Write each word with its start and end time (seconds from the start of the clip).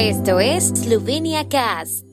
Esto 0.00 0.38
es 0.38 0.68
Slovenia 0.68 1.48
Cast. 1.48 2.04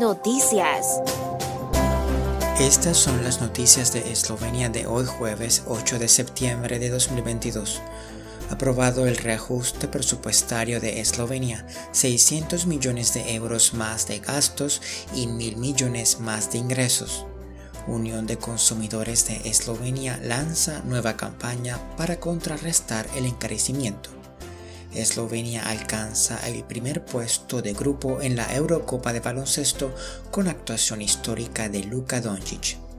Noticias. 0.00 1.00
Estas 2.58 2.96
son 2.96 3.22
las 3.22 3.40
noticias 3.40 3.92
de 3.92 4.10
Eslovenia 4.10 4.68
de 4.68 4.88
hoy 4.88 5.06
jueves 5.06 5.62
8 5.68 6.00
de 6.00 6.08
septiembre 6.08 6.80
de 6.80 6.90
2022 6.90 7.80
aprobado 8.50 9.06
el 9.06 9.16
reajuste 9.16 9.86
presupuestario 9.86 10.80
de 10.80 10.98
Eslovenia, 10.98 11.64
600 11.92 12.66
millones 12.66 13.14
de 13.14 13.36
euros 13.36 13.74
más 13.74 14.08
de 14.08 14.18
gastos 14.18 14.82
y 15.14 15.28
mil 15.28 15.56
millones 15.56 16.18
más 16.18 16.50
de 16.50 16.58
ingresos. 16.58 17.26
Unión 17.90 18.26
de 18.26 18.38
Consumidores 18.38 19.26
de 19.26 19.48
Eslovenia 19.48 20.18
lanza 20.22 20.82
nueva 20.84 21.16
campaña 21.16 21.78
para 21.96 22.20
contrarrestar 22.20 23.06
el 23.16 23.26
encarecimiento. 23.26 24.10
Eslovenia 24.94 25.68
alcanza 25.68 26.38
el 26.48 26.62
primer 26.64 27.04
puesto 27.04 27.62
de 27.62 27.72
grupo 27.72 28.20
en 28.22 28.36
la 28.36 28.54
Eurocopa 28.54 29.12
de 29.12 29.20
baloncesto 29.20 29.92
con 30.30 30.48
actuación 30.48 31.02
histórica 31.02 31.68
de 31.68 31.84
Luka 31.84 32.20
Doncic. 32.20 32.89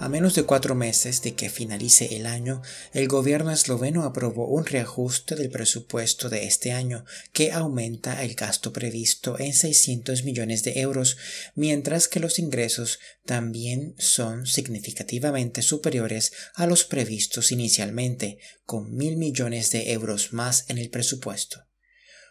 A 0.00 0.08
menos 0.08 0.34
de 0.34 0.42
cuatro 0.42 0.74
meses 0.74 1.22
de 1.22 1.34
que 1.34 1.48
finalice 1.48 2.16
el 2.16 2.26
año, 2.26 2.62
el 2.92 3.06
gobierno 3.06 3.52
esloveno 3.52 4.02
aprobó 4.02 4.48
un 4.48 4.66
reajuste 4.66 5.36
del 5.36 5.50
presupuesto 5.50 6.28
de 6.28 6.46
este 6.46 6.72
año 6.72 7.04
que 7.32 7.52
aumenta 7.52 8.22
el 8.24 8.34
gasto 8.34 8.72
previsto 8.72 9.38
en 9.38 9.54
600 9.54 10.24
millones 10.24 10.64
de 10.64 10.80
euros, 10.80 11.16
mientras 11.54 12.08
que 12.08 12.20
los 12.20 12.40
ingresos 12.40 12.98
también 13.24 13.94
son 13.96 14.46
significativamente 14.46 15.62
superiores 15.62 16.32
a 16.54 16.66
los 16.66 16.84
previstos 16.84 17.52
inicialmente, 17.52 18.38
con 18.66 18.94
mil 18.94 19.16
millones 19.16 19.70
de 19.70 19.92
euros 19.92 20.32
más 20.32 20.68
en 20.68 20.78
el 20.78 20.90
presupuesto. 20.90 21.64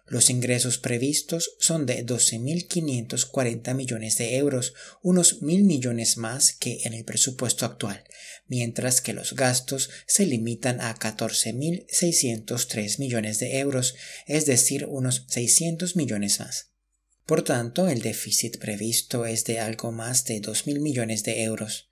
Los 0.06 0.30
ingresos 0.30 0.78
previstos 0.78 1.56
son 1.59 1.86
de 1.86 2.06
12.540 2.06 3.73
millones 3.73 4.18
de 4.18 4.36
euros, 4.36 4.73
unos 5.02 5.42
mil 5.42 5.64
millones 5.64 6.18
más 6.18 6.52
que 6.52 6.82
en 6.84 6.94
el 6.94 7.06
presupuesto 7.06 7.66
actual, 7.66 8.04
mientras 8.48 9.00
que 9.00 9.14
los 9.14 9.34
gastos 9.34 9.90
se 10.06 10.26
limitan 10.26 10.81
a 10.81 10.94
14.603 10.96 13.00
millones 13.00 13.40
de 13.40 13.59
euros, 13.59 13.96
es 14.28 14.46
decir, 14.46 14.88
unos 14.90 15.26
600 15.30 15.96
millones 15.96 16.42
más. 16.42 16.72
Por 17.26 17.44
tanto, 17.44 17.88
el 17.88 18.02
déficit 18.02 18.59
previsto 18.59 19.26
es 19.26 19.46
de 19.46 19.59
algo 19.59 19.94
más 19.94 20.26
de 20.26 20.42
2.000 20.42 20.81
millones 20.81 21.24
de 21.24 21.44
euros. 21.44 21.90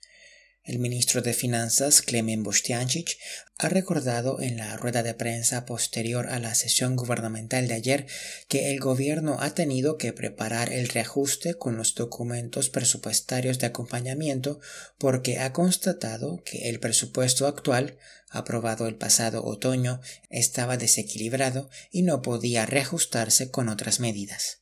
El 0.63 0.77
ministro 0.77 1.23
de 1.23 1.33
Finanzas, 1.33 2.03
Klemen 2.03 2.43
Bostiancic, 2.43 3.17
ha 3.57 3.67
recordado 3.67 4.41
en 4.41 4.57
la 4.57 4.77
rueda 4.77 5.01
de 5.01 5.15
prensa 5.15 5.65
posterior 5.65 6.27
a 6.27 6.37
la 6.37 6.53
sesión 6.53 6.95
gubernamental 6.95 7.67
de 7.67 7.73
ayer 7.73 8.05
que 8.47 8.71
el 8.71 8.79
gobierno 8.79 9.37
ha 9.39 9.55
tenido 9.55 9.97
que 9.97 10.13
preparar 10.13 10.71
el 10.71 10.87
reajuste 10.87 11.55
con 11.55 11.77
los 11.77 11.95
documentos 11.95 12.69
presupuestarios 12.69 13.57
de 13.57 13.67
acompañamiento 13.67 14.59
porque 14.99 15.39
ha 15.39 15.51
constatado 15.51 16.43
que 16.45 16.69
el 16.69 16.79
presupuesto 16.79 17.47
actual, 17.47 17.97
aprobado 18.29 18.85
el 18.85 18.95
pasado 18.95 19.43
otoño, 19.43 19.99
estaba 20.29 20.77
desequilibrado 20.77 21.71
y 21.89 22.03
no 22.03 22.21
podía 22.21 22.67
reajustarse 22.67 23.49
con 23.49 23.67
otras 23.67 23.99
medidas. 23.99 24.60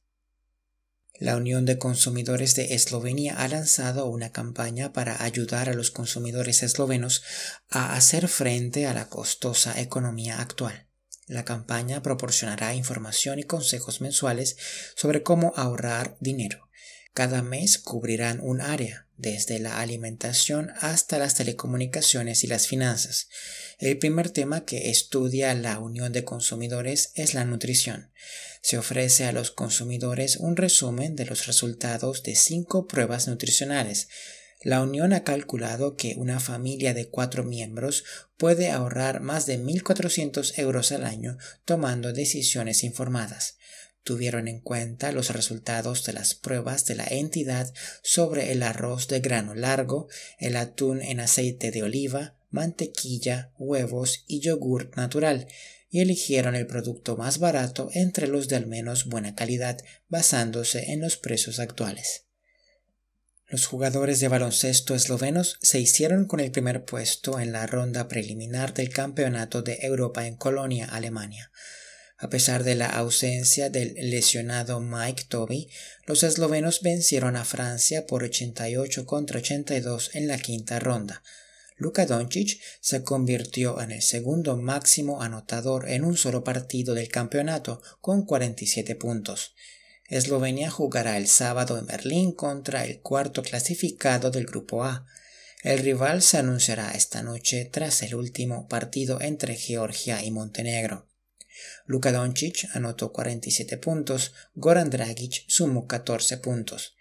La 1.19 1.35
Unión 1.35 1.65
de 1.65 1.77
Consumidores 1.77 2.55
de 2.55 2.75
Eslovenia 2.75 3.35
ha 3.35 3.49
lanzado 3.49 4.05
una 4.05 4.31
campaña 4.31 4.93
para 4.93 5.21
ayudar 5.21 5.67
a 5.67 5.73
los 5.73 5.91
consumidores 5.91 6.63
eslovenos 6.63 7.23
a 7.69 7.93
hacer 7.93 8.29
frente 8.29 8.87
a 8.87 8.93
la 8.93 9.09
costosa 9.09 9.81
economía 9.81 10.39
actual. 10.39 10.87
La 11.27 11.43
campaña 11.43 12.01
proporcionará 12.01 12.73
información 12.73 13.37
y 13.37 13.43
consejos 13.43 13.99
mensuales 13.99 14.55
sobre 14.95 15.21
cómo 15.21 15.51
ahorrar 15.57 16.15
dinero. 16.21 16.69
Cada 17.13 17.41
mes 17.41 17.79
cubrirán 17.79 18.39
un 18.41 18.61
área, 18.61 19.08
desde 19.19 19.59
la 19.59 19.81
alimentación 19.81 20.71
hasta 20.79 21.19
las 21.19 21.35
telecomunicaciones 21.35 22.43
y 22.43 22.47
las 22.47 22.67
finanzas. 22.67 23.27
El 23.77 23.97
primer 23.97 24.29
tema 24.29 24.65
que 24.65 24.89
estudia 24.89 25.53
la 25.53 25.77
Unión 25.79 26.13
de 26.13 26.23
Consumidores 26.23 27.11
es 27.15 27.33
la 27.33 27.45
nutrición. 27.45 28.11
Se 28.61 28.77
ofrece 28.77 29.25
a 29.25 29.31
los 29.31 29.51
consumidores 29.51 30.37
un 30.37 30.55
resumen 30.55 31.15
de 31.15 31.25
los 31.25 31.47
resultados 31.47 32.23
de 32.23 32.35
cinco 32.35 32.87
pruebas 32.87 33.27
nutricionales. 33.27 34.07
La 34.61 34.81
Unión 34.81 35.13
ha 35.13 35.23
calculado 35.23 35.95
que 35.95 36.15
una 36.17 36.39
familia 36.39 36.93
de 36.93 37.09
cuatro 37.09 37.43
miembros 37.43 38.05
puede 38.37 38.71
ahorrar 38.71 39.21
más 39.21 39.45
de 39.45 39.59
1.400 39.59 40.57
euros 40.59 40.91
al 40.91 41.05
año 41.05 41.37
tomando 41.65 42.11
decisiones 42.13 42.83
informadas 42.83 43.57
tuvieron 44.03 44.47
en 44.47 44.59
cuenta 44.59 45.11
los 45.11 45.29
resultados 45.31 46.03
de 46.05 46.13
las 46.13 46.33
pruebas 46.33 46.85
de 46.85 46.95
la 46.95 47.05
entidad 47.05 47.73
sobre 48.01 48.51
el 48.51 48.63
arroz 48.63 49.07
de 49.07 49.19
grano 49.19 49.55
largo, 49.55 50.07
el 50.37 50.55
atún 50.55 51.01
en 51.01 51.19
aceite 51.19 51.71
de 51.71 51.83
oliva, 51.83 52.35
mantequilla, 52.49 53.51
huevos 53.57 54.23
y 54.27 54.39
yogur 54.39 54.95
natural, 54.97 55.47
y 55.89 56.01
eligieron 56.01 56.55
el 56.55 56.67
producto 56.67 57.17
más 57.17 57.39
barato 57.39 57.89
entre 57.93 58.27
los 58.27 58.47
de 58.47 58.55
al 58.55 58.67
menos 58.67 59.05
buena 59.05 59.35
calidad 59.35 59.77
basándose 60.07 60.91
en 60.91 61.01
los 61.01 61.17
precios 61.17 61.59
actuales. 61.59 62.25
Los 63.47 63.65
jugadores 63.65 64.19
de 64.19 64.27
baloncesto 64.27 64.93
eslovenos 64.93 65.57
se 65.61 65.79
hicieron 65.79 66.25
con 66.25 66.39
el 66.39 66.51
primer 66.51 66.85
puesto 66.85 67.39
en 67.39 67.51
la 67.51 67.65
ronda 67.65 68.07
preliminar 68.07 68.75
del 68.75 68.89
Campeonato 68.89 69.63
de 69.63 69.79
Europa 69.81 70.27
en 70.27 70.35
Colonia, 70.35 70.85
Alemania. 70.85 71.51
A 72.21 72.29
pesar 72.29 72.65
de 72.65 72.75
la 72.75 72.87
ausencia 72.87 73.69
del 73.69 73.93
lesionado 73.95 74.81
Mike 74.81 75.23
Toby, 75.29 75.69
los 76.05 76.23
eslovenos 76.23 76.81
vencieron 76.81 77.37
a 77.37 77.45
Francia 77.45 78.05
por 78.05 78.25
88 78.25 79.05
contra 79.05 79.39
82 79.39 80.11
en 80.15 80.27
la 80.27 80.37
quinta 80.37 80.79
ronda. 80.79 81.23
Luka 81.77 82.05
Doncic 82.05 82.59
se 82.81 83.03
convirtió 83.03 83.79
en 83.79 83.91
el 83.91 84.01
segundo 84.01 84.57
máximo 84.57 85.21
anotador 85.21 85.87
en 85.87 86.03
un 86.03 86.17
solo 86.17 86.43
partido 86.43 86.93
del 86.93 87.07
campeonato 87.07 87.81
con 88.01 88.25
47 88.25 88.95
puntos. 88.95 89.55
Eslovenia 90.09 90.69
jugará 90.69 91.15
el 91.15 91.27
sábado 91.27 91.79
en 91.79 91.85
Berlín 91.85 92.33
contra 92.33 92.83
el 92.83 92.99
cuarto 92.99 93.43
clasificado 93.43 94.29
del 94.29 94.45
Grupo 94.45 94.83
A. 94.83 95.05
El 95.63 95.79
rival 95.79 96.21
se 96.21 96.37
anunciará 96.37 96.91
esta 96.91 97.23
noche 97.23 97.63
tras 97.63 98.01
el 98.01 98.15
último 98.15 98.67
partido 98.67 99.21
entre 99.21 99.55
Georgia 99.55 100.21
y 100.21 100.31
Montenegro. 100.31 101.08
Luka 101.85 102.11
Doncic 102.11 102.67
anotó 102.73 103.11
47 103.11 103.77
puntos, 103.77 104.33
Goran 104.55 104.89
Dragic 104.89 105.43
sumó 105.47 105.87
14 105.87 106.37
puntos. 106.37 106.95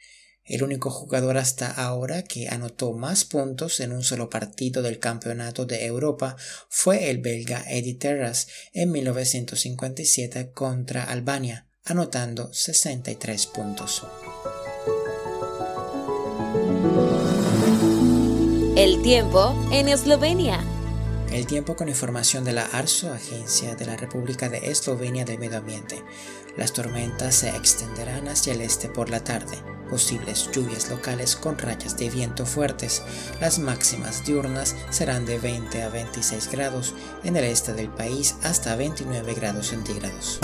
El 0.49 0.63
único 0.63 0.91
jugador 0.91 1.37
hasta 1.37 1.71
ahora 1.71 2.23
que 2.23 2.49
anotó 2.49 2.95
más 2.95 3.27
puntos 3.27 3.81
en 3.81 3.93
un 3.93 4.03
solo 4.03 4.31
partido 4.31 4.81
del 4.81 4.99
Campeonato 4.99 5.67
de 5.67 5.85
Europa 5.85 6.37
fue 6.71 7.11
el 7.11 7.19
belga 7.19 7.63
Eddie 7.69 7.97
Terras 7.97 8.49
en 8.73 8.91
1957 8.91 10.53
contra 10.53 11.05
Albania, 11.05 11.69
anotando 11.85 12.51
63 12.55 13.47
puntos. 13.47 14.05
El 18.75 19.03
tiempo 19.03 19.55
en 19.71 19.89
Eslovenia. 19.89 20.65
El 21.33 21.47
tiempo 21.47 21.77
con 21.77 21.89
información 21.89 22.43
de 22.45 22.53
la 22.53 22.65
ARSO, 22.65 23.13
Agencia 23.13 23.75
de 23.77 23.85
la 23.85 23.97
República 23.97 24.49
de 24.49 24.71
Eslovenia 24.71 25.25
del 25.25 25.39
Medio 25.39 25.59
Ambiente. 25.59 26.03
Las 26.57 26.73
tormentas 26.73 27.35
se 27.35 27.51
extenderán 27.51 28.29
hacia 28.29 28.55
el 28.55 28.63
este 28.63 28.89
por 28.89 29.11
la 29.11 29.23
tarde. 29.23 29.59
Posibles 29.91 30.51
lluvias 30.53 30.91
locales 30.91 31.37
con 31.37 31.59
rayas 31.59 31.97
de 31.99 32.09
viento 32.09 32.47
fuertes. 32.47 33.03
Las 33.41 33.59
máximas 33.59 34.25
diurnas 34.25 34.75
serán 34.91 35.27
de 35.27 35.39
20 35.39 35.83
a 35.83 35.91
26 35.91 36.51
grados 36.51 36.95
en 37.25 37.37
el 37.37 37.45
este 37.45 37.75
del 37.75 37.91
país 37.91 38.37
hasta 38.43 38.75
29 38.75 39.35
grados 39.35 39.69
centígrados. 39.69 40.41